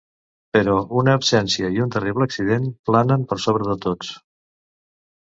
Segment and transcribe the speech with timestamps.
[0.55, 4.15] Però una absència i un terrible accident planen per sobre de tots.